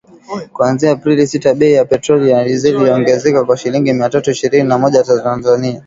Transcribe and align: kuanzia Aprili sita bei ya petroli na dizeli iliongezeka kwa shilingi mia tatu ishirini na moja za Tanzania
kuanzia 0.53 0.89
Aprili 0.91 1.25
sita 1.31 1.51
bei 1.53 1.71
ya 1.73 1.85
petroli 1.85 2.33
na 2.33 2.43
dizeli 2.43 2.77
iliongezeka 2.81 3.45
kwa 3.45 3.57
shilingi 3.57 3.93
mia 3.93 4.09
tatu 4.09 4.31
ishirini 4.31 4.69
na 4.69 4.77
moja 4.77 5.01
za 5.01 5.23
Tanzania 5.23 5.79